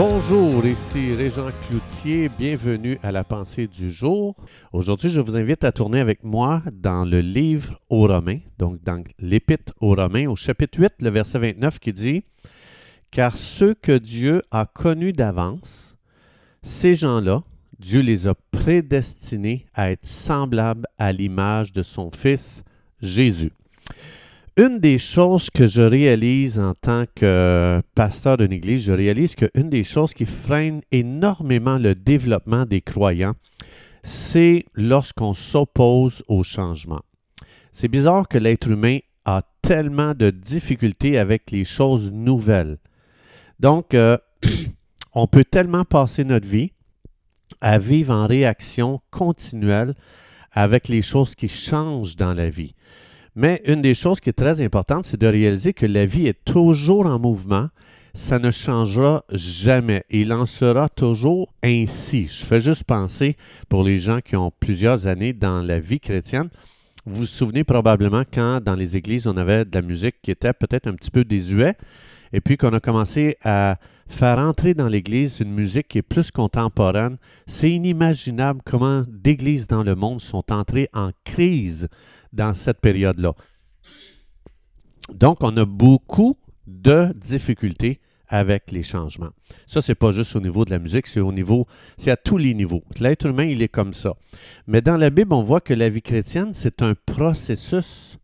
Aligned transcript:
Bonjour, 0.00 0.64
ici 0.64 1.12
Régent 1.12 1.50
Cloutier, 1.66 2.28
bienvenue 2.28 3.00
à 3.02 3.10
la 3.10 3.24
pensée 3.24 3.66
du 3.66 3.90
jour. 3.90 4.36
Aujourd'hui, 4.72 5.08
je 5.08 5.20
vous 5.20 5.36
invite 5.36 5.64
à 5.64 5.72
tourner 5.72 5.98
avec 5.98 6.22
moi 6.22 6.62
dans 6.72 7.04
le 7.04 7.18
livre 7.18 7.80
aux 7.90 8.06
Romains, 8.06 8.38
donc 8.58 8.80
dans 8.84 9.02
l'Épître 9.18 9.72
aux 9.80 9.96
Romains, 9.96 10.28
au 10.28 10.36
chapitre 10.36 10.78
8, 10.78 10.92
le 11.00 11.10
verset 11.10 11.40
29 11.40 11.80
qui 11.80 11.92
dit 11.92 12.22
Car 13.10 13.36
ceux 13.36 13.74
que 13.74 13.98
Dieu 13.98 14.44
a 14.52 14.66
connus 14.66 15.12
d'avance, 15.12 15.96
ces 16.62 16.94
gens-là, 16.94 17.42
Dieu 17.80 18.00
les 18.00 18.28
a 18.28 18.36
prédestinés 18.52 19.66
à 19.74 19.90
être 19.90 20.06
semblables 20.06 20.86
à 20.96 21.10
l'image 21.10 21.72
de 21.72 21.82
son 21.82 22.12
Fils 22.12 22.62
Jésus. 23.02 23.50
Une 24.58 24.80
des 24.80 24.98
choses 24.98 25.50
que 25.50 25.68
je 25.68 25.82
réalise 25.82 26.58
en 26.58 26.74
tant 26.74 27.04
que 27.14 27.80
pasteur 27.94 28.36
d'une 28.36 28.50
église, 28.50 28.86
je 28.86 28.92
réalise 28.92 29.36
qu'une 29.36 29.70
des 29.70 29.84
choses 29.84 30.14
qui 30.14 30.26
freine 30.26 30.80
énormément 30.90 31.78
le 31.78 31.94
développement 31.94 32.66
des 32.66 32.80
croyants, 32.80 33.34
c'est 34.02 34.64
lorsqu'on 34.74 35.32
s'oppose 35.32 36.24
au 36.26 36.42
changement. 36.42 37.02
C'est 37.70 37.86
bizarre 37.86 38.26
que 38.26 38.36
l'être 38.36 38.66
humain 38.68 38.98
a 39.24 39.42
tellement 39.62 40.12
de 40.12 40.30
difficultés 40.30 41.18
avec 41.18 41.52
les 41.52 41.64
choses 41.64 42.10
nouvelles. 42.10 42.78
Donc, 43.60 43.94
euh, 43.94 44.18
on 45.14 45.28
peut 45.28 45.44
tellement 45.44 45.84
passer 45.84 46.24
notre 46.24 46.48
vie 46.48 46.72
à 47.60 47.78
vivre 47.78 48.12
en 48.12 48.26
réaction 48.26 49.00
continuelle 49.12 49.94
avec 50.50 50.88
les 50.88 51.02
choses 51.02 51.36
qui 51.36 51.46
changent 51.46 52.16
dans 52.16 52.34
la 52.34 52.50
vie. 52.50 52.74
Mais 53.40 53.62
une 53.66 53.82
des 53.82 53.94
choses 53.94 54.18
qui 54.18 54.30
est 54.30 54.32
très 54.32 54.60
importante, 54.62 55.04
c'est 55.04 55.20
de 55.20 55.26
réaliser 55.28 55.72
que 55.72 55.86
la 55.86 56.06
vie 56.06 56.26
est 56.26 56.44
toujours 56.44 57.06
en 57.06 57.20
mouvement. 57.20 57.68
Ça 58.12 58.40
ne 58.40 58.50
changera 58.50 59.24
jamais. 59.30 60.02
Il 60.10 60.32
en 60.32 60.44
sera 60.44 60.88
toujours 60.88 61.54
ainsi. 61.62 62.26
Je 62.26 62.44
fais 62.44 62.58
juste 62.58 62.82
penser 62.82 63.36
pour 63.68 63.84
les 63.84 63.98
gens 63.98 64.18
qui 64.20 64.34
ont 64.34 64.50
plusieurs 64.58 65.06
années 65.06 65.34
dans 65.34 65.62
la 65.62 65.78
vie 65.78 66.00
chrétienne. 66.00 66.48
Vous 67.06 67.20
vous 67.20 67.26
souvenez 67.26 67.62
probablement 67.62 68.24
quand 68.28 68.60
dans 68.60 68.74
les 68.74 68.96
églises, 68.96 69.28
on 69.28 69.36
avait 69.36 69.64
de 69.64 69.72
la 69.72 69.82
musique 69.82 70.16
qui 70.20 70.32
était 70.32 70.52
peut-être 70.52 70.88
un 70.88 70.94
petit 70.94 71.12
peu 71.12 71.22
désuet, 71.22 71.76
et 72.32 72.40
puis 72.40 72.56
qu'on 72.56 72.72
a 72.72 72.80
commencé 72.80 73.36
à 73.44 73.78
faire 74.08 74.38
entrer 74.38 74.74
dans 74.74 74.88
l'Église 74.88 75.40
une 75.40 75.52
musique 75.52 75.88
qui 75.88 75.98
est 75.98 76.02
plus 76.02 76.30
contemporaine. 76.30 77.18
C'est 77.46 77.70
inimaginable 77.70 78.60
comment 78.64 79.04
d'églises 79.08 79.68
dans 79.68 79.82
le 79.82 79.94
monde 79.94 80.20
sont 80.20 80.50
entrées 80.50 80.88
en 80.92 81.10
crise 81.24 81.88
dans 82.32 82.54
cette 82.54 82.80
période-là. 82.80 83.34
Donc, 85.12 85.42
on 85.42 85.56
a 85.56 85.64
beaucoup 85.64 86.36
de 86.66 87.12
difficultés 87.14 88.00
avec 88.28 88.70
les 88.70 88.82
changements. 88.82 89.30
Ça, 89.66 89.80
c'est 89.80 89.94
pas 89.94 90.12
juste 90.12 90.36
au 90.36 90.40
niveau 90.40 90.64
de 90.64 90.70
la 90.70 90.78
musique, 90.78 91.06
c'est 91.06 91.20
au 91.20 91.32
niveau, 91.32 91.66
c'est 91.96 92.10
à 92.10 92.16
tous 92.16 92.36
les 92.36 92.54
niveaux. 92.54 92.82
L'être 93.00 93.26
humain, 93.26 93.44
il 93.44 93.62
est 93.62 93.68
comme 93.68 93.94
ça. 93.94 94.14
Mais 94.66 94.82
dans 94.82 94.98
la 94.98 95.10
Bible, 95.10 95.32
on 95.32 95.42
voit 95.42 95.62
que 95.62 95.74
la 95.74 95.88
vie 95.88 96.02
chrétienne, 96.02 96.52
c'est 96.52 96.82
un 96.82 96.94
processus. 97.06 98.18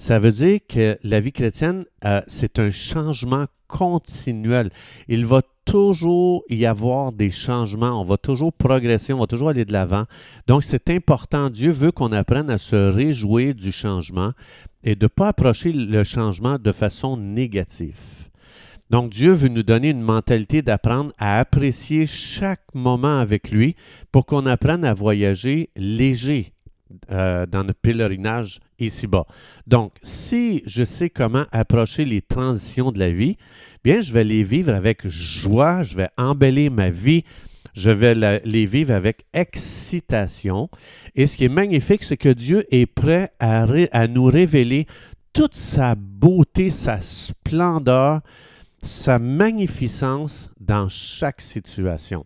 Ça 0.00 0.18
veut 0.18 0.32
dire 0.32 0.60
que 0.66 0.98
la 1.02 1.20
vie 1.20 1.30
chrétienne, 1.30 1.84
euh, 2.06 2.22
c'est 2.26 2.58
un 2.58 2.70
changement 2.70 3.44
continuel. 3.68 4.70
Il 5.08 5.26
va 5.26 5.42
toujours 5.66 6.42
y 6.48 6.64
avoir 6.64 7.12
des 7.12 7.30
changements, 7.30 8.00
on 8.00 8.04
va 8.06 8.16
toujours 8.16 8.50
progresser, 8.50 9.12
on 9.12 9.20
va 9.20 9.26
toujours 9.26 9.50
aller 9.50 9.66
de 9.66 9.74
l'avant. 9.74 10.04
Donc 10.46 10.64
c'est 10.64 10.88
important, 10.88 11.50
Dieu 11.50 11.70
veut 11.70 11.92
qu'on 11.92 12.12
apprenne 12.12 12.48
à 12.48 12.56
se 12.56 12.90
réjouir 12.90 13.54
du 13.54 13.72
changement 13.72 14.32
et 14.84 14.94
de 14.94 15.04
ne 15.04 15.08
pas 15.08 15.28
approcher 15.28 15.70
le 15.70 16.02
changement 16.02 16.56
de 16.58 16.72
façon 16.72 17.18
négative. 17.18 17.98
Donc 18.88 19.10
Dieu 19.10 19.32
veut 19.32 19.48
nous 19.48 19.62
donner 19.62 19.90
une 19.90 20.00
mentalité 20.00 20.62
d'apprendre 20.62 21.12
à 21.18 21.38
apprécier 21.38 22.06
chaque 22.06 22.64
moment 22.72 23.18
avec 23.18 23.50
lui 23.50 23.76
pour 24.12 24.24
qu'on 24.24 24.46
apprenne 24.46 24.86
à 24.86 24.94
voyager 24.94 25.68
léger, 25.76 26.54
euh, 27.10 27.46
dans 27.46 27.64
notre 27.64 27.80
pèlerinage 27.80 28.60
ici-bas. 28.78 29.26
Donc, 29.66 29.92
si 30.02 30.62
je 30.66 30.84
sais 30.84 31.10
comment 31.10 31.44
approcher 31.52 32.04
les 32.04 32.22
transitions 32.22 32.92
de 32.92 32.98
la 32.98 33.10
vie, 33.10 33.36
bien, 33.84 34.00
je 34.00 34.12
vais 34.12 34.24
les 34.24 34.42
vivre 34.42 34.74
avec 34.74 35.06
joie, 35.08 35.82
je 35.82 35.96
vais 35.96 36.08
embellir 36.16 36.70
ma 36.70 36.90
vie, 36.90 37.24
je 37.74 37.90
vais 37.90 38.40
les 38.44 38.66
vivre 38.66 38.92
avec 38.92 39.24
excitation. 39.32 40.68
Et 41.14 41.26
ce 41.26 41.36
qui 41.36 41.44
est 41.44 41.48
magnifique, 41.48 42.02
c'est 42.02 42.16
que 42.16 42.28
Dieu 42.28 42.64
est 42.70 42.86
prêt 42.86 43.30
à, 43.38 43.66
à 43.92 44.06
nous 44.08 44.24
révéler 44.24 44.86
toute 45.32 45.54
sa 45.54 45.94
beauté, 45.94 46.70
sa 46.70 47.00
splendeur, 47.00 48.20
sa 48.82 49.18
magnificence 49.18 50.50
dans 50.58 50.88
chaque 50.88 51.40
situation. 51.40 52.24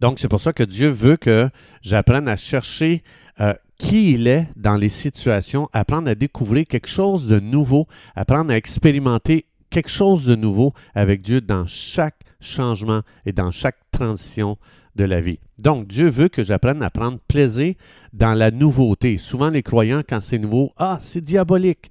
Donc, 0.00 0.18
c'est 0.18 0.28
pour 0.28 0.40
ça 0.40 0.52
que 0.52 0.62
Dieu 0.62 0.88
veut 0.88 1.16
que 1.16 1.48
j'apprenne 1.82 2.28
à 2.28 2.36
chercher 2.36 3.02
euh, 3.40 3.54
qui 3.78 4.12
il 4.12 4.26
est 4.26 4.48
dans 4.56 4.74
les 4.74 4.88
situations, 4.88 5.68
apprendre 5.72 6.10
à 6.10 6.14
découvrir 6.14 6.66
quelque 6.66 6.88
chose 6.88 7.28
de 7.28 7.38
nouveau, 7.38 7.86
apprendre 8.16 8.50
à 8.50 8.56
expérimenter 8.56 9.46
quelque 9.70 9.90
chose 9.90 10.24
de 10.24 10.34
nouveau 10.34 10.72
avec 10.94 11.20
Dieu 11.20 11.40
dans 11.40 11.66
chaque 11.66 12.16
changement 12.40 13.02
et 13.26 13.32
dans 13.32 13.50
chaque 13.50 13.78
transition 13.92 14.58
de 14.96 15.04
la 15.04 15.20
vie. 15.20 15.38
Donc, 15.58 15.86
Dieu 15.86 16.08
veut 16.08 16.28
que 16.28 16.42
j'apprenne 16.42 16.82
à 16.82 16.90
prendre 16.90 17.18
plaisir 17.28 17.74
dans 18.12 18.34
la 18.34 18.50
nouveauté. 18.50 19.16
Souvent, 19.16 19.50
les 19.50 19.62
croyants, 19.62 20.02
quand 20.08 20.20
c'est 20.20 20.38
nouveau, 20.38 20.72
ah, 20.76 20.98
c'est 21.00 21.20
diabolique. 21.20 21.90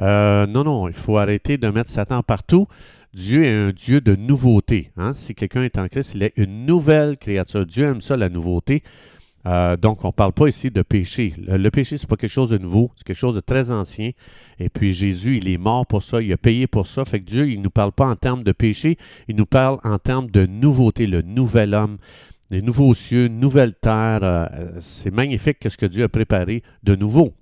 Euh, 0.00 0.46
non, 0.46 0.64
non, 0.64 0.88
il 0.88 0.94
faut 0.94 1.18
arrêter 1.18 1.56
de 1.56 1.68
mettre 1.68 1.90
Satan 1.90 2.22
partout. 2.22 2.66
Dieu 3.14 3.44
est 3.44 3.54
un 3.54 3.70
Dieu 3.70 4.00
de 4.00 4.14
nouveauté. 4.14 4.90
Hein. 4.96 5.14
Si 5.14 5.34
quelqu'un 5.34 5.62
est 5.62 5.78
en 5.78 5.88
Christ, 5.88 6.12
il 6.14 6.22
est 6.22 6.32
une 6.36 6.66
nouvelle 6.66 7.16
créature. 7.16 7.64
Dieu 7.64 7.84
aime 7.86 8.00
ça, 8.00 8.16
la 8.16 8.28
nouveauté. 8.28 8.82
Euh, 9.48 9.78
donc, 9.78 10.04
on 10.04 10.08
ne 10.08 10.12
parle 10.12 10.32
pas 10.32 10.46
ici 10.46 10.70
de 10.70 10.82
péché. 10.82 11.32
Le, 11.38 11.70
péché, 11.70 11.96
ce 11.96 12.04
n'est 12.04 12.08
pas 12.08 12.16
quelque 12.16 12.30
chose 12.30 12.50
de 12.50 12.58
nouveau, 12.58 12.90
c'est 12.96 13.04
quelque 13.06 13.16
chose 13.16 13.34
de 13.34 13.40
très 13.40 13.70
ancien. 13.70 14.10
Et 14.58 14.68
puis 14.68 14.92
Jésus, 14.92 15.38
il 15.38 15.48
est 15.48 15.56
mort 15.56 15.86
pour 15.86 16.02
ça, 16.02 16.20
il 16.20 16.30
a 16.32 16.36
payé 16.36 16.66
pour 16.66 16.86
ça. 16.86 17.04
Fait 17.06 17.20
que 17.20 17.24
Dieu, 17.24 17.48
il 17.48 17.58
ne 17.58 17.64
nous 17.64 17.70
parle 17.70 17.92
pas 17.92 18.06
en 18.06 18.16
termes 18.16 18.42
de 18.42 18.52
péché, 18.52 18.98
il 19.26 19.36
nous 19.36 19.46
parle 19.46 19.78
en 19.84 19.98
termes 19.98 20.30
de 20.30 20.44
nouveauté, 20.44 21.06
le 21.06 21.22
nouvel 21.22 21.72
homme, 21.72 21.96
les 22.50 22.60
nouveaux 22.60 22.92
cieux, 22.92 23.28
nouvelle 23.28 23.74
terre. 23.74 24.20
Euh, 24.22 24.46
c'est 24.80 25.12
magnifique 25.12 25.66
ce 25.66 25.76
que 25.78 25.86
Dieu 25.86 26.04
a 26.04 26.08
préparé 26.08 26.62
de 26.82 26.94
nouveau. 26.94 27.32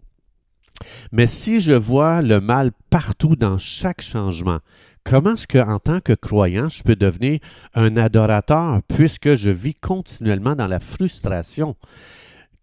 Mais 1.11 1.27
si 1.27 1.59
je 1.59 1.73
vois 1.73 2.23
le 2.23 2.41
mal 2.41 2.71
partout 2.91 3.35
dans 3.35 3.59
chaque 3.59 4.03
changement, 4.03 4.61
comment 5.07 5.35
est-ce 5.35 5.47
que, 5.47 5.59
en 5.59 5.79
tant 5.79 6.01
que 6.01 6.13
croyant, 6.13 6.69
je 6.69 6.83
peux 6.83 6.97
devenir 6.97 7.39
un 7.75 7.97
adorateur 7.97 8.81
puisque 8.89 9.37
je 9.37 9.51
vis 9.51 9.75
continuellement 9.75 10.57
dans 10.57 10.67
la 10.67 10.81
frustration? 10.81 11.77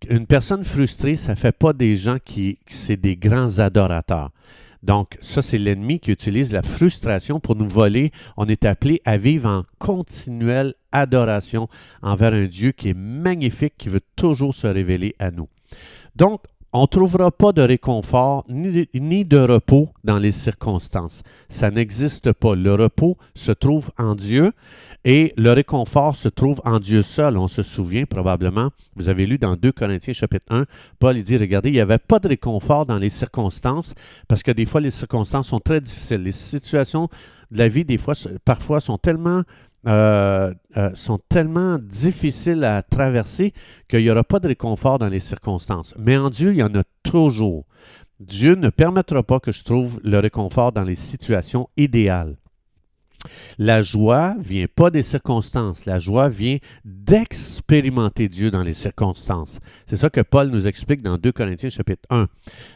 Une 0.09 0.28
personne 0.28 0.66
frustrée, 0.66 1.16
ça 1.16 1.31
ne 1.31 1.38
fait 1.38 1.54
pas 1.54 1.72
des 1.72 1.96
gens 1.96 2.18
qui, 2.24 2.59
c'est 2.68 2.98
des 2.98 3.16
grands 3.16 3.59
adorateurs. 3.59 4.31
Donc, 4.84 5.18
ça, 5.22 5.42
c'est 5.42 5.58
l'ennemi 5.58 6.02
qui 6.02 6.12
utilise 6.12 6.52
la 6.52 6.62
frustration 6.62 7.40
pour 7.40 7.56
nous 7.56 7.70
voler. 7.70 8.12
On 8.36 8.50
est 8.50 8.66
appelé 8.66 9.02
à 9.06 9.18
vivre 9.18 9.48
en 9.48 9.64
continuelle 9.80 10.74
adoration 10.92 11.70
envers 12.02 12.34
un 12.34 12.48
Dieu 12.48 12.74
qui 12.74 12.90
est 12.90 12.94
magnifique, 12.94 13.75
qui 13.78 13.88
veut 13.88 14.02
toujours 14.18 14.54
se 14.54 14.68
révéler 14.68 15.16
à 15.20 15.31
nous. 15.31 15.48
Donc, 16.18 16.42
on 16.74 16.82
ne 16.82 16.88
trouvera 16.88 17.30
pas 17.30 17.52
de 17.52 17.62
réconfort 17.62 18.46
ni 18.50 19.26
de, 19.26 19.38
repos 19.38 19.90
dans 20.04 20.18
les 20.18 20.32
circonstances. 20.32 21.22
Ça 21.48 21.70
n'existe 21.70 22.34
pas. 22.34 22.56
Le 22.56 22.74
repos 22.74 23.16
se 23.36 23.52
trouve 23.52 23.92
en 24.00 24.16
Dieu 24.16 24.52
et 25.06 25.34
le 25.38 25.52
réconfort 25.52 26.16
se 26.16 26.30
trouve 26.30 26.62
en 26.66 26.80
Dieu 26.80 27.04
seul. 27.04 27.38
On 27.38 27.48
se 27.48 27.62
souvient 27.62 28.06
probablement, 28.06 28.72
vous 28.96 29.08
avez 29.08 29.28
lu 29.28 29.38
dans 29.38 29.56
2 29.56 29.72
Corinthiens 29.72 30.14
chapitre 30.14 30.48
1, 30.50 30.66
Paul 30.98 31.22
dit, 31.22 31.38
regardez, 31.38 31.70
il 31.70 31.74
n'y 31.74 31.80
avait 31.80 32.00
pas 32.00 32.18
de 32.18 32.28
réconfort 32.28 32.88
dans 32.88 32.98
les 32.98 33.10
circonstances 33.10 33.94
parce 34.28 34.42
que 34.42 34.52
des 34.52 34.66
fois 34.66 34.82
les 34.82 34.92
circonstances 34.92 35.50
sont 35.50 35.60
très 35.60 35.80
difficiles. 35.80 36.24
Les 36.24 36.31
situations 36.31 37.08
de 37.52 37.60
la 37.60 37.68
vie, 37.68 37.86
des 37.86 38.00
fois, 38.00 38.16
parfois 38.46 38.81
sont 38.81 38.98
tellement 38.98 39.44
euh, 39.85 40.53
euh, 40.77 40.91
sont 40.95 41.19
tellement 41.30 41.77
difficiles 41.77 42.63
à 42.63 42.81
traverser 42.83 43.53
qu'il 43.89 44.01
n'y 44.01 44.09
aura 44.09 44.24
pas 44.24 44.39
de 44.39 44.47
réconfort 44.47 44.97
dans 44.97 45.09
les 45.09 45.19
circonstances. 45.19 45.94
Mais 45.97 46.18
en 46.18 46.30
Dieu, 46.30 46.53
il 46.53 46.57
y 46.57 46.63
en 46.63 46.74
a 46.75 46.83
toujours. 47.03 47.65
Dieu 48.19 48.56
ne 48.56 48.69
permettra 48.69 49.24
pas 49.24 49.39
que 49.39 49.51
je 49.51 49.63
trouve 49.63 50.00
le 50.03 50.19
réconfort 50.19 50.71
dans 50.71 50.83
les 50.83 50.95
situations 50.95 51.69
idéales. 51.75 52.38
La 53.57 53.81
joie 53.81 54.35
vient 54.39 54.68
pas 54.74 54.89
des 54.89 55.03
circonstances, 55.03 55.85
la 55.85 56.00
joie 56.00 56.30
vient 56.30 56.57
d'expérimenter 56.83 58.27
Dieu 58.27 58.51
dans 58.51 58.63
les 58.63 58.74
circonstances. 58.74 59.59
C'est 59.88 59.95
ça 59.95 60.09
que 60.09 60.21
Paul 60.21 60.50
nous 60.50 60.68
explique 60.68 61.01
dans 61.01 61.18
2 61.18 61.31
Corinthiens 61.31 61.69
chapitre 61.69 62.03
1. 62.09 62.27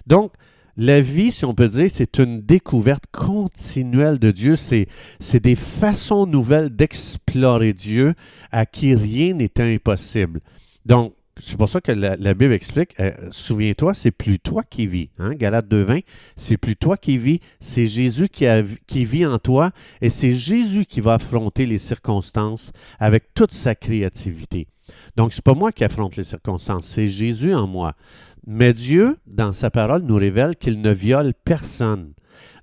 Donc, 0.06 0.33
la 0.78 1.02
vie, 1.02 1.32
si 1.32 1.44
on 1.44 1.56
peut 1.56 1.68
dire, 1.68 1.90
c'est 1.92 2.20
une 2.20 2.42
découverte 2.42 3.06
continuelle 3.12 4.20
de 4.20 4.30
Dieu. 4.30 4.56
C'est, 4.56 4.88
des 5.34 5.56
façons 5.56 6.28
nouvelles 6.28 6.70
d'explorer 6.70 7.74
Dieu 7.74 8.14
à 8.52 8.68
qui 8.68 8.94
rien 8.94 9.34
n'est 9.34 9.60
impossible. 9.60 10.40
Donc, 10.86 11.14
c'est 11.40 11.58
pour 11.58 11.70
ça 11.70 11.82
que 11.82 11.92
la, 11.92 12.34
Bible 12.34 12.54
explique, 12.54 13.00
euh, 13.00 13.12
souviens-toi, 13.30 13.94
c'est 13.94 14.12
plus 14.12 14.40
toi 14.40 14.64
qui 14.64 14.88
vis. 14.88 15.10
Hein? 15.20 15.34
Galate 15.36 15.68
2.20, 15.68 16.04
c'est 16.36 16.58
plus 16.58 16.76
toi 16.76 16.98
qui 16.98 17.18
vis, 17.18 17.42
c'est 17.60 17.88
Jésus 17.88 18.30
qui, 18.30 18.46
qui 18.88 19.06
vit 19.06 19.26
en 19.26 19.38
toi 19.38 19.72
et 20.02 20.10
c'est 20.10 20.32
Jésus 20.32 20.86
qui 20.86 21.00
va 21.00 21.16
affronter 21.16 21.66
les 21.66 21.78
circonstances 21.78 22.72
avec 23.00 23.34
toute 23.36 23.54
sa 23.54 23.76
créativité. 23.76 24.68
Donc, 25.16 25.34
ce 25.34 25.40
n'est 25.40 25.44
pas 25.44 25.54
moi 25.54 25.72
qui 25.72 25.84
affronte 25.84 26.16
les 26.16 26.24
circonstances, 26.24 26.86
c'est 26.88 27.08
Jésus 27.08 27.54
en 27.54 27.68
moi. 27.68 27.96
Mais 28.45 28.74
Dieu, 28.74 29.18
dans 29.25 29.51
sa 29.51 29.69
parole, 29.69 30.04
nous 30.04 30.16
révèle 30.16 30.56
qu'il 30.56 30.81
ne 30.81 30.92
viole 30.92 31.34
personne. 31.44 32.13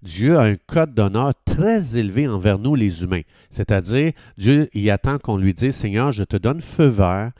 Dieu 0.02 0.38
a 0.38 0.42
un 0.42 0.56
code 0.56 0.94
d'honneur 0.94 1.32
très 1.46 1.96
élevé 1.96 2.28
envers 2.28 2.58
nous, 2.58 2.74
les 2.74 3.02
humains. 3.02 3.22
C'est-à-dire, 3.48 4.12
Dieu 4.36 4.68
y 4.74 4.90
attend 4.90 5.18
qu'on 5.18 5.38
lui 5.38 5.54
dise, 5.54 5.74
Seigneur, 5.74 6.12
je 6.12 6.24
te 6.24 6.36
donne 6.36 6.60
feu 6.60 6.86
vert, 6.86 7.32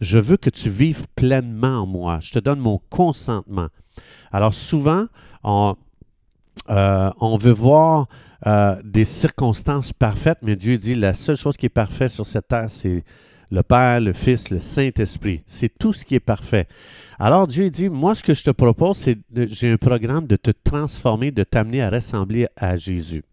je 0.00 0.18
veux 0.18 0.36
que 0.36 0.50
tu 0.50 0.68
vives 0.68 1.06
pleinement 1.14 1.82
en 1.82 1.86
moi, 1.86 2.18
je 2.20 2.32
te 2.32 2.38
donne 2.40 2.58
mon 2.58 2.80
consentement. 2.90 3.68
Alors 4.32 4.52
souvent, 4.52 5.06
on, 5.44 5.76
euh, 6.70 7.10
veut 7.40 7.52
voir 7.52 8.08
euh, 8.46 8.76
des 8.84 9.04
circonstances 9.04 9.92
parfaites, 9.92 10.38
mais 10.42 10.56
Dieu 10.56 10.76
dit, 10.76 10.94
la 10.96 11.14
seule 11.14 11.36
chose 11.36 11.56
qui 11.56 11.66
est 11.66 11.70
parfaite 11.70 12.10
sur 12.10 12.26
cette 12.26 12.48
terre, 12.48 12.68
c'est 12.68 13.04
le 13.50 13.62
Père, 13.62 14.00
le 14.00 14.12
Fils, 14.12 14.50
le 14.50 14.58
Saint-Esprit. 14.58 15.42
C'est 15.46 15.76
tout 15.78 15.92
ce 15.92 16.04
qui 16.04 16.14
est 16.14 16.20
parfait. 16.20 16.66
Alors 17.18 17.46
Dieu 17.46 17.70
dit, 17.70 17.88
moi 17.88 18.14
ce 18.14 18.22
que 18.22 18.34
je 18.34 18.44
te 18.44 18.50
propose, 18.50 18.98
c'est 18.98 19.18
j'ai 19.34 19.70
un 19.70 19.76
programme 19.76 20.26
de 20.26 20.36
te 20.36 20.50
transformer, 20.50 21.30
de 21.30 21.44
t'amener 21.44 21.82
à 21.82 21.90
ressembler 21.90 22.46
à 22.56 22.76
Jésus. 22.76 23.24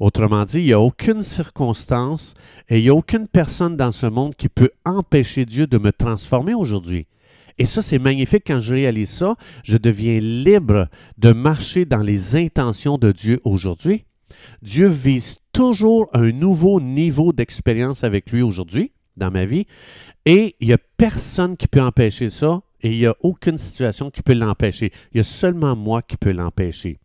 Autrement 0.00 0.44
dit, 0.44 0.60
il 0.60 0.66
n'y 0.66 0.72
a 0.72 0.80
aucune 0.80 1.22
circonstance 1.22 2.34
et 2.68 2.78
il 2.78 2.82
n'y 2.84 2.88
a 2.88 2.94
aucune 2.94 3.28
personne 3.28 3.76
dans 3.76 3.92
ce 3.92 4.06
monde 4.06 4.34
qui 4.34 4.48
peut 4.48 4.70
empêcher 4.84 5.44
Dieu 5.44 5.66
de 5.66 5.78
me 5.78 5.92
transformer 5.92 6.54
aujourd'hui. 6.54 7.06
Et 7.58 7.66
ça, 7.66 7.82
c'est 7.82 7.98
magnifique 7.98 8.44
quand 8.46 8.62
je 8.62 8.72
réalise 8.72 9.10
ça. 9.10 9.36
Je 9.62 9.76
deviens 9.76 10.18
libre 10.20 10.88
de 11.18 11.32
marcher 11.32 11.84
dans 11.84 12.02
les 12.02 12.34
intentions 12.34 12.96
de 12.96 13.12
Dieu 13.12 13.40
aujourd'hui. 13.44 14.06
Dieu 14.62 14.88
vise 14.88 15.36
toujours 15.52 16.08
un 16.14 16.32
nouveau 16.32 16.80
niveau 16.80 17.34
d'expérience 17.34 18.04
avec 18.04 18.32
lui 18.32 18.40
aujourd'hui 18.40 18.90
dans 19.16 19.30
ma 19.30 19.44
vie. 19.44 19.66
Et 20.26 20.56
il 20.60 20.68
n'y 20.68 20.74
a 20.74 20.78
personne 20.96 21.56
qui 21.56 21.68
peut 21.68 21.82
empêcher 21.82 22.30
ça 22.30 22.62
et 22.82 22.92
il 22.92 22.98
n'y 22.98 23.06
a 23.06 23.16
aucune 23.20 23.58
situation 23.58 24.10
qui 24.10 24.22
peut 24.22 24.34
l'empêcher. 24.34 24.92
Il 25.12 25.18
y 25.18 25.20
a 25.20 25.24
seulement 25.24 25.76
moi 25.76 26.02
qui 26.02 26.16
peux 26.16 26.32
l'empêcher. 26.32 26.98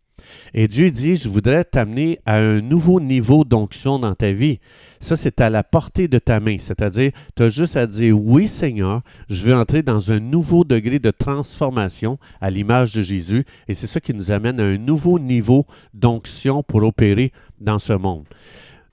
Et 0.54 0.68
Dieu 0.68 0.90
dit, 0.90 1.16
je 1.16 1.28
voudrais 1.28 1.64
t'amener 1.64 2.18
à 2.26 2.38
un 2.38 2.60
nouveau 2.60 3.00
niveau 3.00 3.44
d'onction 3.44 3.98
dans 3.98 4.14
ta 4.14 4.32
vie. 4.32 4.60
Ça, 5.00 5.16
c'est 5.16 5.40
à 5.40 5.50
la 5.50 5.62
portée 5.62 6.08
de 6.08 6.18
ta 6.18 6.40
main. 6.40 6.56
C'est-à-dire, 6.58 7.12
tu 7.36 7.42
as 7.42 7.48
juste 7.48 7.76
à 7.76 7.86
dire, 7.86 8.18
oui 8.18 8.48
Seigneur, 8.48 9.02
je 9.28 9.44
veux 9.44 9.54
entrer 9.54 9.82
dans 9.82 10.10
un 10.10 10.20
nouveau 10.20 10.64
degré 10.64 10.98
de 10.98 11.10
transformation 11.10 12.18
à 12.40 12.50
l'image 12.50 12.92
de 12.94 13.02
Jésus. 13.02 13.44
Et 13.68 13.74
c'est 13.74 13.86
ça 13.86 14.00
qui 14.00 14.14
nous 14.14 14.30
amène 14.30 14.60
à 14.60 14.64
un 14.64 14.78
nouveau 14.78 15.18
niveau 15.18 15.66
d'onction 15.94 16.62
pour 16.62 16.82
opérer 16.82 17.32
dans 17.60 17.78
ce 17.78 17.92
monde. 17.92 18.24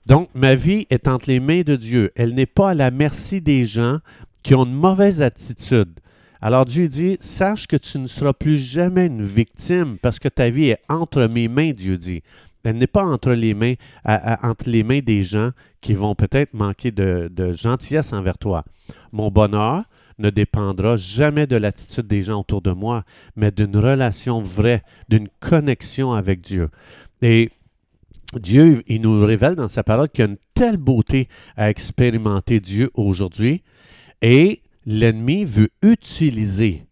Donc, 0.06 0.28
ma 0.34 0.54
vie 0.54 0.86
est 0.90 1.08
entre 1.08 1.28
les 1.28 1.40
mains 1.40 1.62
de 1.62 1.76
Dieu. 1.76 2.12
Elle 2.14 2.34
n'est 2.34 2.46
pas 2.46 2.70
à 2.70 2.74
la 2.74 2.90
merci 2.90 3.40
des 3.40 3.66
gens 3.66 3.98
qui 4.42 4.54
ont 4.54 4.64
une 4.64 4.72
mauvaise 4.72 5.20
attitude. 5.20 5.98
Alors 6.40 6.64
Dieu 6.64 6.86
dit, 6.86 7.16
sache 7.20 7.66
que 7.66 7.76
tu 7.76 7.98
ne 7.98 8.06
seras 8.06 8.32
plus 8.32 8.58
jamais 8.58 9.06
une 9.06 9.24
victime 9.24 9.98
parce 10.00 10.20
que 10.20 10.28
ta 10.28 10.50
vie 10.50 10.68
est 10.68 10.80
entre 10.88 11.26
mes 11.26 11.48
mains, 11.48 11.72
Dieu 11.72 11.96
dit. 11.98 12.22
Elle 12.62 12.76
n'est 12.76 12.86
pas 12.86 13.04
entre 13.04 13.32
les 13.32 13.54
mains, 13.54 13.74
entre 14.42 14.68
les 14.68 14.82
mains 14.82 15.00
des 15.00 15.22
gens 15.22 15.50
qui 15.80 15.94
vont 15.94 16.14
peut-être 16.14 16.52
manquer 16.52 16.90
de, 16.90 17.30
de 17.32 17.52
gentillesse 17.52 18.12
envers 18.12 18.38
toi. 18.38 18.64
Mon 19.12 19.30
bonheur 19.30 19.84
ne 20.18 20.30
dépendra 20.30 20.96
jamais 20.96 21.46
de 21.46 21.56
l'attitude 21.56 22.06
des 22.06 22.22
gens 22.22 22.40
autour 22.40 22.62
de 22.62 22.72
moi, 22.72 23.04
mais 23.36 23.50
d'une 23.50 23.76
relation 23.76 24.42
vraie, 24.42 24.82
d'une 25.08 25.28
connexion 25.40 26.12
avec 26.12 26.40
Dieu. 26.40 26.70
Et 27.22 27.50
Dieu, 28.34 28.82
il 28.86 29.02
nous 29.02 29.24
révèle 29.24 29.54
dans 29.54 29.68
sa 29.68 29.82
parole 29.82 30.08
qu'il 30.08 30.24
y 30.24 30.28
a 30.28 30.30
une 30.30 30.38
telle 30.54 30.76
beauté 30.76 31.28
à 31.56 31.70
expérimenter 31.70 32.60
Dieu 32.60 32.90
aujourd'hui 32.94 33.62
et 34.22 34.62
l'ennemi 34.84 35.44
veut 35.44 35.70
utiliser, 35.82 36.86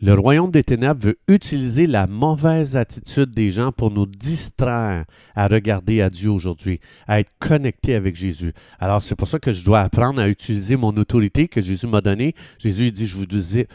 le 0.00 0.12
royaume 0.12 0.50
des 0.50 0.62
ténèbres 0.62 1.06
veut 1.06 1.18
utiliser 1.26 1.86
la 1.86 2.06
mauvaise 2.06 2.76
attitude 2.76 3.30
des 3.30 3.50
gens 3.50 3.72
pour 3.72 3.90
nous 3.90 4.04
distraire 4.04 5.06
à 5.34 5.48
regarder 5.48 6.02
à 6.02 6.10
Dieu 6.10 6.30
aujourd'hui, 6.30 6.80
à 7.06 7.20
être 7.20 7.32
connecté 7.38 7.94
avec 7.94 8.14
Jésus. 8.14 8.52
Alors 8.78 9.02
c'est 9.02 9.16
pour 9.16 9.28
ça 9.28 9.38
que 9.38 9.54
je 9.54 9.64
dois 9.64 9.80
apprendre 9.80 10.20
à 10.20 10.28
utiliser 10.28 10.76
mon 10.76 10.94
autorité 10.96 11.48
que 11.48 11.62
Jésus 11.62 11.86
m'a 11.86 12.02
donnée. 12.02 12.34
Jésus 12.58 12.90
dit, 12.90 13.06
je 13.06 13.16
vous, 13.16 13.24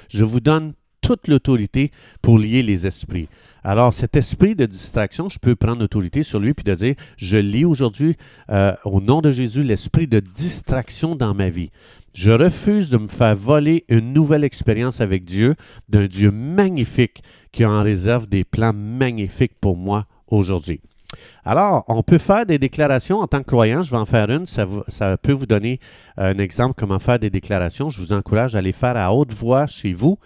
je 0.10 0.24
vous 0.24 0.40
donne 0.40 0.74
toute 1.02 1.28
l'autorité 1.28 1.92
pour 2.22 2.38
lier 2.38 2.62
les 2.62 2.86
esprits. 2.86 3.28
Alors, 3.64 3.94
cet 3.94 4.16
esprit 4.16 4.56
de 4.56 4.66
distraction, 4.66 5.30
je 5.30 5.38
peux 5.38 5.56
prendre 5.56 5.80
l'autorité 5.80 6.24
sur 6.24 6.40
lui 6.40 6.54
puis 6.54 6.64
de 6.64 6.74
dire, 6.74 6.96
je 7.18 7.38
lis 7.38 7.66
aujourd'hui, 7.66 8.18
euh, 8.50 8.74
au 8.86 9.02
nom 9.02 9.22
de 9.22 9.32
Jésus, 9.32 9.64
l'esprit 9.64 10.08
de 10.08 10.20
distraction 10.20 11.16
dans 11.16 11.36
ma 11.36 11.50
vie. 11.50 11.72
Je 12.14 12.32
refuse 12.32 12.90
de 12.90 12.98
me 12.98 13.08
faire 13.08 13.36
voler 13.36 13.86
une 13.88 14.14
nouvelle 14.14 14.44
expérience 14.44 15.00
avec 15.00 15.24
Dieu, 15.24 15.56
d'un 15.90 16.08
Dieu 16.08 16.32
magnifique 16.32 17.24
qui 17.52 17.64
en 17.64 17.84
réserve 17.84 18.28
des 18.28 18.44
plans 18.44 18.74
magnifiques 18.74 19.60
pour 19.62 19.78
moi 19.78 20.08
aujourd'hui. 20.28 20.82
Alors, 21.46 21.84
on 21.88 22.04
peut 22.04 22.18
faire 22.18 22.46
des 22.46 22.58
déclarations 22.58 23.20
en 23.20 23.28
tant 23.28 23.40
que 23.40 23.48
croyant. 23.48 23.84
Je 23.84 23.92
vais 23.92 23.98
en 23.98 24.06
faire 24.06 24.30
une. 24.30 24.46
Ça, 24.46 24.66
ça, 24.88 25.18
peut 25.18 25.34
vous 25.34 25.46
donner 25.46 25.80
un 26.18 26.38
exemple 26.38 26.76
comment 26.78 27.00
faire 27.00 27.20
des 27.20 27.30
déclarations. 27.30 27.90
Je 27.90 28.02
vous 28.02 28.14
encourage 28.14 28.56
à 28.56 28.62
les 28.62 28.72
faire 28.72 28.98
à 28.98 29.14
haute 29.14 29.34
voix 29.34 29.68
chez 29.68 29.94
vous. 29.94 30.18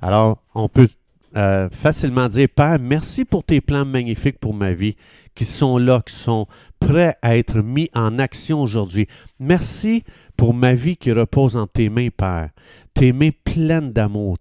Alors, 0.00 0.42
on 0.54 0.68
peut 0.68 0.88
euh, 1.36 1.68
facilement 1.70 2.28
dire, 2.28 2.48
Père, 2.54 2.78
merci 2.80 3.24
pour 3.24 3.44
tes 3.44 3.60
plans 3.60 3.84
magnifiques 3.84 4.38
pour 4.38 4.54
ma 4.54 4.72
vie, 4.72 4.96
qui 5.34 5.44
sont 5.44 5.78
là, 5.78 6.02
qui 6.06 6.14
sont 6.14 6.46
prêts 6.78 7.16
à 7.22 7.36
être 7.36 7.60
mis 7.60 7.88
en 7.94 8.18
action 8.18 8.60
aujourd'hui. 8.60 9.06
Merci 9.38 10.04
pour 10.36 10.54
ma 10.54 10.74
vie 10.74 10.96
qui 10.96 11.12
repose 11.12 11.56
en 11.56 11.66
tes 11.66 11.88
mains, 11.88 12.08
Père. 12.10 12.50
Tes 12.94 13.12
mains 13.12 13.30
pleines 13.44 13.92
d'amour, 13.92 14.36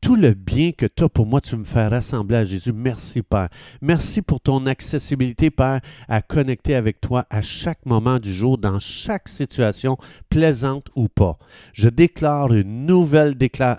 tout 0.00 0.14
le 0.14 0.32
bien 0.32 0.70
que 0.70 0.86
tu 0.86 1.02
as 1.02 1.08
pour 1.08 1.26
moi, 1.26 1.40
tu 1.40 1.56
me 1.56 1.64
fais 1.64 1.88
rassembler 1.88 2.36
à 2.36 2.44
Jésus. 2.44 2.72
Merci, 2.72 3.22
Père. 3.22 3.48
Merci 3.82 4.22
pour 4.22 4.40
ton 4.40 4.64
accessibilité, 4.66 5.50
Père, 5.50 5.80
à 6.08 6.22
connecter 6.22 6.76
avec 6.76 7.00
toi 7.00 7.26
à 7.30 7.42
chaque 7.42 7.84
moment 7.84 8.18
du 8.18 8.32
jour, 8.32 8.58
dans 8.58 8.78
chaque 8.78 9.28
situation, 9.28 9.98
plaisante 10.28 10.86
ou 10.94 11.08
pas. 11.08 11.36
Je 11.72 11.88
déclare 11.88 12.52
une 12.52 12.86
nouvelle 12.86 13.34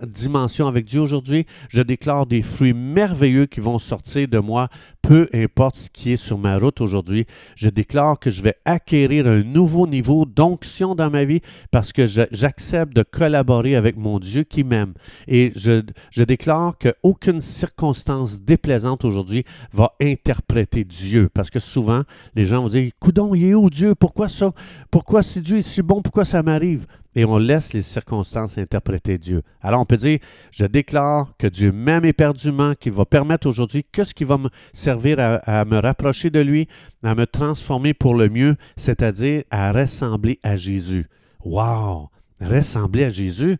dimension 0.08 0.68
avec 0.68 0.86
Dieu 0.86 1.00
aujourd'hui. 1.00 1.46
Je 1.70 1.82
déclare 1.82 2.26
des 2.26 2.42
fruits 2.42 2.74
merveilleux 2.74 3.46
qui 3.46 3.62
vont 3.62 3.80
sortir 3.80 4.28
de 4.28 4.40
moi, 4.40 4.68
peu 5.02 5.30
importe 5.34 5.78
ce 5.78 5.90
qui 5.90 6.12
est 6.12 6.18
sur 6.18 6.38
ma 6.38 6.58
route 6.58 6.82
aujourd'hui. 6.82 7.26
Je 7.56 7.70
déclare 7.70 8.20
que 8.20 8.30
je 8.30 8.42
vais 8.42 8.56
acquérir 8.66 9.26
un 9.26 9.44
nouveau 9.44 9.88
niveau 9.88 10.26
d'onction 10.26 10.96
dans 10.96 11.10
ma 11.10 11.24
vie 11.24 11.42
parce 11.72 11.94
que 11.94 12.08
j'accepte 12.08 12.94
de 12.94 13.04
collaborer 13.04 13.76
avec 13.76 13.96
mon 13.96 14.20
Dieu 14.20 14.44
qui 14.44 14.64
m'aime. 14.64 14.94
Et 15.28 15.54
je, 15.62 16.24
déclare 16.24 16.76
qu'aucune 16.78 17.42
circonstance 17.42 18.42
déplaisante 18.42 19.06
aujourd'hui 19.06 19.44
va 19.72 19.94
interpréter 20.02 20.84
Dieu. 20.84 21.30
Parce 21.34 21.50
que 21.50 21.60
souvent, 21.60 22.02
les 22.36 22.46
gens 22.46 22.64
vont 22.64 22.70
dire 22.70 22.92
Coudon, 23.00 23.36
il 23.36 23.46
est 23.46 23.54
où 23.54 23.70
Dieu? 23.70 23.96
Pourquoi 23.96 24.30
ça? 24.30 24.52
Pourquoi 24.90 25.24
si 25.24 25.42
Dieu 25.42 25.58
est 25.58 25.62
si 25.62 25.82
bon? 25.82 26.02
Pourquoi 26.02 26.26
ça 26.26 26.44
m'arrive? 26.44 26.86
Et 27.14 27.26
on 27.26 27.38
laisse 27.38 27.74
les 27.74 27.82
circonstances 27.82 28.58
interpréter 28.58 29.18
Dieu. 29.18 29.42
Alors 29.62 29.82
on 29.82 29.86
peut 29.86 29.98
dire, 29.98 30.20
je 30.52 30.66
déclare 30.66 31.34
que 31.38 31.48
Dieu 31.48 31.72
m'aime 31.72 32.06
éperdument, 32.06 32.74
qu'il 32.74 32.94
va 32.94 33.04
permettre 33.04 33.48
aujourd'hui 33.48 33.86
que 33.92 34.06
ce 34.06 34.14
qui 34.14 34.24
va 34.24 34.38
me 34.38 34.50
servir 34.72 35.20
à, 35.20 35.36
à, 35.36 35.66
me 35.66 35.78
rapprocher 35.80 36.30
de 36.30 36.40
lui, 36.40 36.70
à 37.04 37.14
me 37.14 37.26
transformer 37.26 37.94
pour 37.94 38.16
le 38.16 38.30
mieux, 38.30 38.56
c'est-à-dire 38.78 39.44
à 39.52 39.74
ressembler 39.74 40.40
à 40.42 40.56
Jésus. 40.56 41.08
Wow! 41.44 42.10
Ressembler 42.40 43.04
à 43.04 43.10
Jésus 43.10 43.58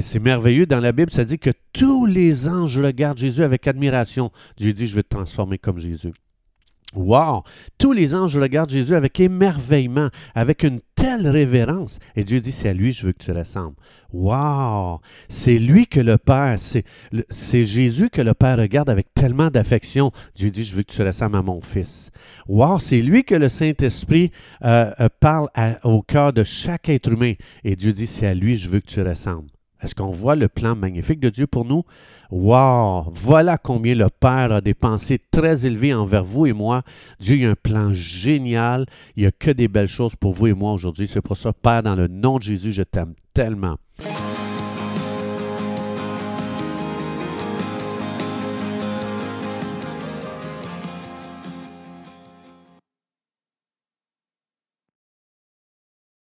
c'est 0.00 0.18
merveilleux. 0.18 0.66
Dans 0.66 0.80
la 0.80 0.92
Bible, 0.92 1.10
ça 1.10 1.24
dit 1.24 1.38
que 1.38 1.50
tous 1.72 2.06
les 2.06 2.48
anges 2.48 2.78
regardent 2.78 3.18
Jésus 3.18 3.42
avec 3.42 3.66
admiration. 3.66 4.30
Dieu 4.56 4.72
dit, 4.72 4.86
je 4.86 4.94
vais 4.94 5.02
te 5.02 5.08
transformer 5.08 5.58
comme 5.58 5.78
Jésus. 5.78 6.12
Wow! 6.94 7.44
Tous 7.78 7.92
les 7.92 8.14
anges 8.14 8.36
regardent 8.36 8.68
Jésus 8.68 8.94
avec 8.94 9.18
émerveillement, 9.18 10.10
avec 10.34 10.62
une 10.62 10.80
telle 10.94 11.26
révérence. 11.26 11.98
Et 12.16 12.24
Dieu 12.24 12.40
dit, 12.40 12.52
c'est 12.52 12.68
à 12.68 12.74
lui 12.74 12.92
je 12.92 13.06
veux 13.06 13.12
que 13.12 13.24
tu 13.24 13.32
ressembles. 13.32 13.76
Wow! 14.12 15.00
C'est 15.30 15.58
lui 15.58 15.86
que 15.86 16.00
le 16.00 16.18
Père, 16.18 16.58
c'est 16.58 17.64
Jésus 17.64 18.10
que 18.10 18.20
le 18.20 18.34
Père 18.34 18.58
regarde 18.58 18.90
avec 18.90 19.06
tellement 19.14 19.48
d'affection. 19.48 20.12
Dieu 20.34 20.50
dit, 20.50 20.64
je 20.64 20.76
veux 20.76 20.82
que 20.82 20.92
tu 20.92 21.02
ressembles 21.02 21.36
à 21.36 21.42
mon 21.42 21.62
Fils. 21.62 22.10
Wow! 22.46 22.78
C'est 22.78 23.00
lui 23.00 23.24
que 23.24 23.36
le 23.36 23.48
Saint-Esprit 23.48 24.30
euh, 24.62 24.92
euh, 25.00 25.08
parle 25.18 25.48
au 25.84 26.02
cœur 26.02 26.34
de 26.34 26.44
chaque 26.44 26.90
être 26.90 27.10
humain. 27.10 27.32
Et 27.64 27.74
Dieu 27.74 27.94
dit, 27.94 28.06
c'est 28.06 28.26
à 28.26 28.34
lui 28.34 28.58
je 28.58 28.68
veux 28.68 28.80
que 28.80 28.86
tu 28.86 29.00
ressembles. 29.00 29.48
Est-ce 29.82 29.94
qu'on 29.94 30.12
voit 30.12 30.36
le 30.36 30.48
plan 30.48 30.76
magnifique 30.76 31.20
de 31.20 31.28
Dieu 31.28 31.46
pour 31.46 31.64
nous? 31.64 31.84
Wow! 32.30 33.12
Voilà 33.14 33.58
combien 33.58 33.94
le 33.94 34.08
Père 34.08 34.52
a 34.52 34.60
des 34.60 34.74
pensées 34.74 35.20
très 35.30 35.66
élevées 35.66 35.92
envers 35.92 36.24
vous 36.24 36.46
et 36.46 36.52
moi. 36.52 36.82
Dieu 37.20 37.46
a 37.46 37.50
un 37.50 37.54
plan 37.54 37.92
génial. 37.92 38.86
Il 39.16 39.22
n'y 39.22 39.26
a 39.26 39.32
que 39.32 39.50
des 39.50 39.68
belles 39.68 39.88
choses 39.88 40.16
pour 40.16 40.32
vous 40.32 40.46
et 40.46 40.54
moi 40.54 40.72
aujourd'hui. 40.72 41.08
C'est 41.08 41.20
pour 41.20 41.36
ça, 41.36 41.52
Père, 41.52 41.82
dans 41.82 41.96
le 41.96 42.08
nom 42.08 42.38
de 42.38 42.42
Jésus, 42.42 42.72
je 42.72 42.82
t'aime 42.82 43.14
tellement. 43.34 43.76